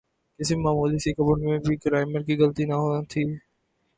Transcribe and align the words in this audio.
کسی 0.39 0.55
معمولی 0.63 0.97
سی 1.03 1.11
خبر 1.13 1.37
میں 1.45 1.57
بھی 1.65 1.75
گرائمر 1.83 2.21
کی 2.27 2.33
غلطی 2.39 2.65
نہ 2.65 2.75
ہوتی۔ 2.83 3.23